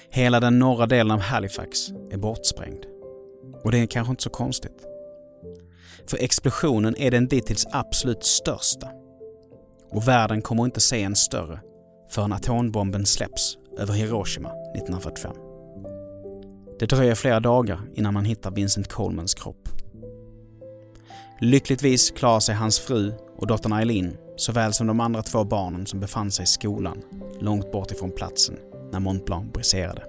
Hela 0.09 0.39
den 0.39 0.59
norra 0.59 0.85
delen 0.85 1.11
av 1.11 1.19
Halifax 1.19 1.89
är 2.11 2.17
bortsprängd. 2.17 2.85
Och 3.63 3.71
det 3.71 3.79
är 3.79 3.85
kanske 3.85 4.11
inte 4.11 4.23
så 4.23 4.29
konstigt. 4.29 4.85
För 6.07 6.17
explosionen 6.17 6.95
är 6.97 7.11
den 7.11 7.27
dittills 7.27 7.67
absolut 7.71 8.23
största. 8.23 8.89
Och 9.91 10.07
världen 10.07 10.41
kommer 10.41 10.65
inte 10.65 10.81
se 10.81 11.03
en 11.03 11.15
större 11.15 11.59
förrän 12.09 12.33
atombomben 12.33 13.05
släpps 13.05 13.57
över 13.77 13.93
Hiroshima 13.93 14.49
1945. 14.49 15.52
Det 16.79 16.85
dröjer 16.85 17.15
flera 17.15 17.39
dagar 17.39 17.81
innan 17.93 18.13
man 18.13 18.25
hittar 18.25 18.51
Vincent 18.51 18.87
Colemans 18.87 19.33
kropp. 19.33 19.69
Lyckligtvis 21.39 22.11
klarar 22.11 22.39
sig 22.39 22.55
hans 22.55 22.79
fru 22.79 23.13
och 23.37 23.47
dottern 23.47 23.73
Eileen 23.73 24.17
såväl 24.37 24.73
som 24.73 24.87
de 24.87 24.99
andra 24.99 25.21
två 25.21 25.43
barnen 25.43 25.85
som 25.85 25.99
befann 25.99 26.31
sig 26.31 26.43
i 26.43 26.47
skolan 26.47 27.01
långt 27.39 27.71
bort 27.71 27.91
ifrån 27.91 28.11
platsen 28.11 28.55
när 28.91 28.99
Mont 28.99 29.25
Blanc 29.25 29.53
briserade. 29.53 30.03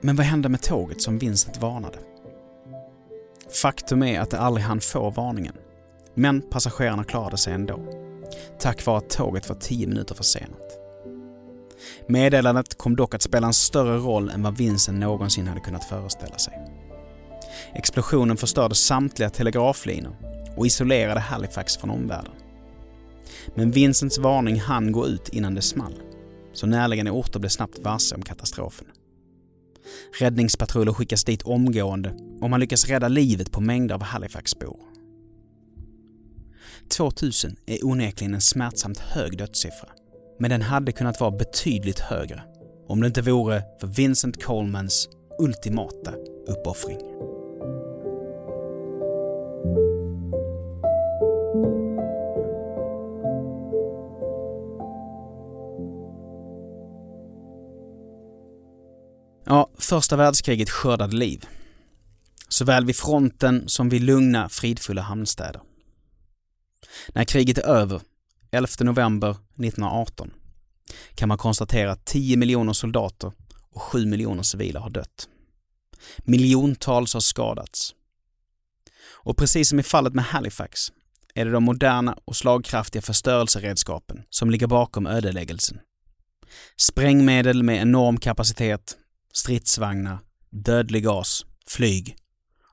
Men 0.00 0.16
vad 0.16 0.26
hände 0.26 0.48
med 0.48 0.62
tåget 0.62 1.02
som 1.02 1.18
Vincent 1.18 1.60
varnade? 1.60 1.98
Faktum 3.62 4.02
är 4.02 4.20
att 4.20 4.30
det 4.30 4.38
aldrig 4.38 4.66
hann 4.66 4.80
få 4.80 5.10
varningen. 5.10 5.54
Men 6.14 6.42
passagerarna 6.42 7.04
klarade 7.04 7.36
sig 7.36 7.52
ändå. 7.52 7.80
Tack 8.58 8.86
vare 8.86 8.98
att 8.98 9.10
tåget 9.10 9.48
var 9.48 9.56
10 9.56 9.86
minuter 9.86 10.14
försenat. 10.14 10.85
Meddelandet 12.08 12.78
kom 12.78 12.96
dock 12.96 13.14
att 13.14 13.22
spela 13.22 13.46
en 13.46 13.54
större 13.54 13.96
roll 13.96 14.28
än 14.28 14.42
vad 14.42 14.56
Vincent 14.56 14.98
någonsin 14.98 15.48
hade 15.48 15.60
kunnat 15.60 15.84
föreställa 15.84 16.38
sig. 16.38 16.54
Explosionen 17.74 18.36
förstörde 18.36 18.74
samtliga 18.74 19.30
telegraflinor 19.30 20.16
och 20.56 20.66
isolerade 20.66 21.20
Halifax 21.20 21.76
från 21.76 21.90
omvärlden. 21.90 22.32
Men 23.54 23.70
Vincents 23.70 24.18
varning 24.18 24.60
hann 24.60 24.92
gå 24.92 25.06
ut 25.06 25.28
innan 25.28 25.54
det 25.54 25.62
small, 25.62 25.94
så 26.52 26.66
närliggande 26.66 27.10
orter 27.10 27.40
blev 27.40 27.50
snabbt 27.50 27.78
varse 27.78 28.14
om 28.14 28.22
katastrofen. 28.22 28.86
Räddningspatruller 30.18 30.92
skickas 30.92 31.24
dit 31.24 31.42
omgående 31.42 32.14
och 32.40 32.50
man 32.50 32.60
lyckas 32.60 32.88
rädda 32.88 33.08
livet 33.08 33.52
på 33.52 33.60
mängder 33.60 33.94
av 33.94 34.02
Halifaxbor. 34.02 34.76
2000 36.88 37.56
är 37.66 37.84
onekligen 37.84 38.34
en 38.34 38.40
smärtsamt 38.40 38.98
hög 38.98 39.38
dödssiffra, 39.38 39.88
men 40.38 40.50
den 40.50 40.62
hade 40.62 40.92
kunnat 40.92 41.20
vara 41.20 41.30
betydligt 41.30 41.98
högre 41.98 42.42
om 42.88 43.00
det 43.00 43.06
inte 43.06 43.22
vore 43.22 43.62
för 43.80 43.86
Vincent 43.86 44.44
Colemans 44.44 45.08
ultimata 45.38 46.12
uppoffring. 46.46 46.98
Ja, 59.48 59.70
första 59.78 60.16
världskriget 60.16 60.70
skördade 60.70 61.16
liv. 61.16 61.44
Såväl 62.48 62.86
vid 62.86 62.96
fronten 62.96 63.68
som 63.68 63.88
vid 63.88 64.02
lugna, 64.02 64.48
fridfulla 64.48 65.02
hamnstäder. 65.02 65.60
När 67.08 67.24
kriget 67.24 67.58
är 67.58 67.62
över, 67.62 68.00
11 68.56 68.68
november 68.80 69.30
1918, 69.30 70.30
kan 71.14 71.28
man 71.28 71.38
konstatera 71.38 71.92
att 71.92 72.04
10 72.04 72.36
miljoner 72.36 72.72
soldater 72.72 73.32
och 73.70 73.82
7 73.82 74.06
miljoner 74.06 74.42
civila 74.42 74.80
har 74.80 74.90
dött. 74.90 75.28
Miljontals 76.18 77.14
har 77.14 77.20
skadats. 77.20 77.94
Och 79.26 79.36
precis 79.36 79.68
som 79.68 79.80
i 79.80 79.82
fallet 79.82 80.14
med 80.14 80.24
Halifax 80.24 80.92
är 81.34 81.44
det 81.44 81.50
de 81.50 81.64
moderna 81.64 82.18
och 82.24 82.36
slagkraftiga 82.36 83.02
förstörelseredskapen 83.02 84.22
som 84.30 84.50
ligger 84.50 84.66
bakom 84.66 85.06
ödeläggelsen. 85.06 85.80
Sprängmedel 86.76 87.62
med 87.62 87.82
enorm 87.82 88.18
kapacitet, 88.18 88.96
stridsvagnar, 89.32 90.18
dödlig 90.50 91.04
gas, 91.04 91.46
flyg 91.66 92.16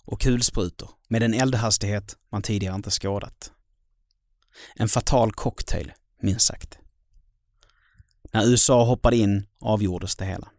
och 0.06 0.22
kulsprutor 0.22 0.89
med 1.08 1.24
en 1.24 1.34
eldhastighet 1.34 2.15
man 2.32 2.41
tidigare 2.41 2.76
inte 2.76 2.89
skådat. 2.89 3.53
En 4.76 4.89
fatal 4.89 5.32
cocktail, 5.32 5.94
minst 6.22 6.46
sagt. 6.46 6.78
När 8.32 8.46
USA 8.46 8.84
hoppade 8.86 9.18
in 9.18 9.46
avgjordes 9.60 10.16
det 10.16 10.26
hela. 10.26 10.52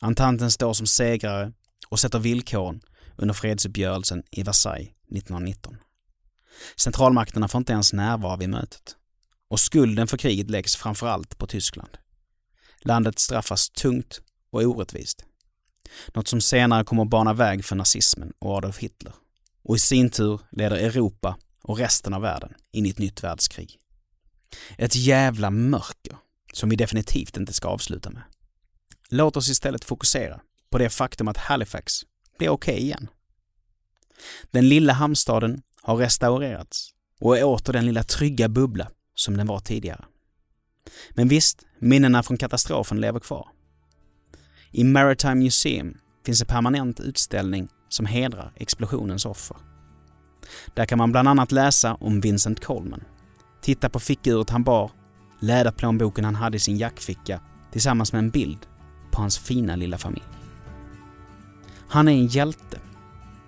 Antanten 0.00 0.50
står 0.50 0.72
som 0.72 0.86
segrare 0.86 1.52
och 1.88 2.00
sätter 2.00 2.18
villkoren 2.18 2.80
under 3.16 3.34
fredsuppgörelsen 3.34 4.22
i 4.30 4.42
Versailles 4.42 4.88
1919. 4.88 5.76
Centralmakterna 6.76 7.48
får 7.48 7.58
inte 7.58 7.72
ens 7.72 7.92
närvara 7.92 8.36
vid 8.36 8.48
mötet. 8.48 8.96
Och 9.48 9.60
skulden 9.60 10.06
för 10.06 10.16
kriget 10.16 10.50
läggs 10.50 10.76
framförallt 10.76 11.38
på 11.38 11.46
Tyskland. 11.46 11.98
Landet 12.80 13.18
straffas 13.18 13.70
tungt 13.70 14.20
och 14.50 14.62
orättvist. 14.62 15.24
Något 16.14 16.28
som 16.28 16.40
senare 16.40 16.84
kommer 16.84 17.02
att 17.02 17.10
bana 17.10 17.32
väg 17.32 17.64
för 17.64 17.76
nazismen 17.76 18.32
och 18.38 18.56
Adolf 18.56 18.78
Hitler. 18.78 19.12
Och 19.62 19.76
i 19.76 19.78
sin 19.78 20.10
tur 20.10 20.40
leder 20.50 20.76
Europa 20.76 21.36
och 21.66 21.78
resten 21.78 22.14
av 22.14 22.22
världen 22.22 22.54
in 22.72 22.86
i 22.86 22.90
ett 22.90 22.98
nytt 22.98 23.24
världskrig. 23.24 23.78
Ett 24.78 24.96
jävla 24.96 25.50
mörker 25.50 26.16
som 26.52 26.68
vi 26.68 26.76
definitivt 26.76 27.36
inte 27.36 27.52
ska 27.52 27.68
avsluta 27.68 28.10
med. 28.10 28.22
Låt 29.10 29.36
oss 29.36 29.48
istället 29.48 29.84
fokusera 29.84 30.40
på 30.70 30.78
det 30.78 30.90
faktum 30.90 31.28
att 31.28 31.36
Halifax 31.36 31.92
blir 32.38 32.48
okej 32.48 32.74
okay 32.74 32.84
igen. 32.84 33.08
Den 34.50 34.68
lilla 34.68 34.92
hamnstaden 34.92 35.62
har 35.82 35.96
restaurerats 35.96 36.90
och 37.20 37.38
är 37.38 37.44
åter 37.44 37.72
den 37.72 37.86
lilla 37.86 38.02
trygga 38.02 38.48
bubbla 38.48 38.90
som 39.14 39.36
den 39.36 39.46
var 39.46 39.60
tidigare. 39.60 40.04
Men 41.10 41.28
visst, 41.28 41.66
minnena 41.78 42.22
från 42.22 42.36
katastrofen 42.36 43.00
lever 43.00 43.20
kvar. 43.20 43.48
I 44.72 44.84
Maritime 44.84 45.34
Museum 45.34 45.98
finns 46.26 46.40
en 46.40 46.46
permanent 46.46 47.00
utställning 47.00 47.68
som 47.88 48.06
hedrar 48.06 48.52
explosionens 48.56 49.26
offer. 49.26 49.56
Där 50.74 50.86
kan 50.86 50.98
man 50.98 51.12
bland 51.12 51.28
annat 51.28 51.52
läsa 51.52 51.94
om 51.94 52.20
Vincent 52.20 52.64
Coleman, 52.64 53.04
titta 53.60 53.88
på 53.88 54.00
fickuret 54.00 54.50
han 54.50 54.62
bar, 54.62 54.90
läderplånboken 55.40 56.24
han 56.24 56.34
hade 56.34 56.56
i 56.56 56.60
sin 56.60 56.76
jackficka 56.76 57.40
tillsammans 57.72 58.12
med 58.12 58.18
en 58.18 58.30
bild 58.30 58.66
på 59.10 59.20
hans 59.20 59.38
fina 59.38 59.76
lilla 59.76 59.98
familj. 59.98 60.24
Han 61.88 62.08
är 62.08 62.12
en 62.12 62.26
hjälte, 62.26 62.78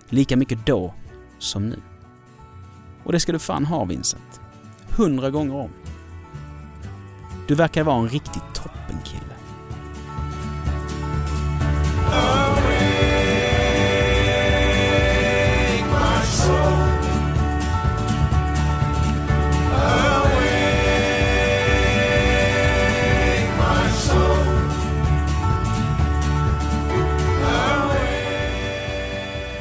lika 0.09 0.37
mycket 0.37 0.65
då 0.65 0.93
som 1.39 1.69
nu. 1.69 1.79
Och 3.03 3.11
det 3.11 3.19
ska 3.19 3.31
du 3.31 3.39
fan 3.39 3.65
ha 3.65 3.85
Vincent. 3.85 4.41
Hundra 4.89 5.29
gånger 5.29 5.55
om. 5.55 5.69
Du 7.47 7.55
verkar 7.55 7.83
vara 7.83 7.97
en 7.97 8.09
riktig 8.09 8.41
toppenkille. 8.53 9.28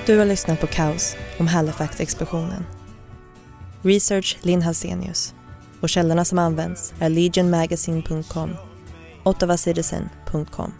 Du 0.09 0.19
har 0.19 0.27
lyssnat 0.27 0.61
på 0.61 0.67
Kaos 0.67 1.17
om 1.39 1.49
Halifax-explosionen. 1.49 2.65
Research 3.83 4.39
Linn 4.43 4.63
Halsenius. 4.63 5.35
Och 5.81 5.89
källorna 5.89 6.25
som 6.25 6.39
används 6.39 6.95
är 7.01 7.09
legionmagazine.com, 7.09 8.57
ottawacitizen.com, 9.23 10.73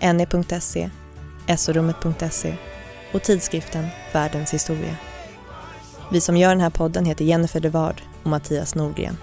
ne.se, 0.00 0.90
sorummet.se 1.56 2.56
och 3.12 3.22
tidskriften 3.22 3.86
Världens 4.12 4.54
historia. 4.54 4.96
Vi 6.10 6.20
som 6.20 6.36
gör 6.36 6.48
den 6.48 6.60
här 6.60 6.70
podden 6.70 7.04
heter 7.04 7.24
Jennifer 7.24 7.60
Devard 7.60 8.02
och 8.22 8.30
Mattias 8.30 8.74
Nordgren. 8.74 9.16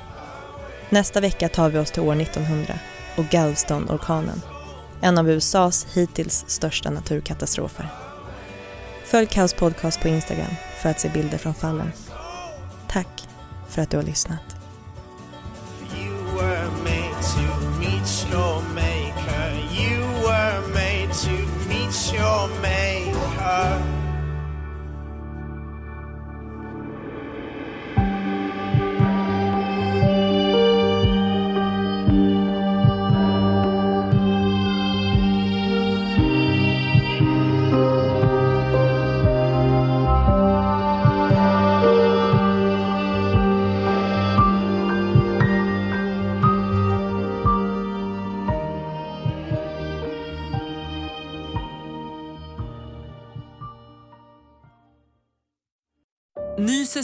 Nästa 0.90 1.20
vecka 1.20 1.50
tar 1.50 1.70
vi 1.70 1.80
oss 1.80 1.92
till 1.92 2.02
år 2.02 2.22
1900 2.22 2.80
och 3.18 3.26
Galveston-orkanen, 3.26 4.42
en 5.02 5.18
av 5.18 5.30
USAs 5.30 5.88
hittills 5.94 6.46
största 6.48 6.90
naturkatastrofer. 6.90 8.11
Följ 9.12 9.28
Kaos 9.28 9.54
podcast 9.54 10.02
på 10.02 10.08
Instagram 10.08 10.52
för 10.82 10.90
att 10.90 11.00
se 11.00 11.10
bilder 11.10 11.38
från 11.38 11.54
fallen. 11.54 11.92
Tack 12.90 13.28
för 13.70 13.82
att 13.82 13.90
du 13.90 13.98
har 13.98 14.04
lyssnat. 14.04 14.51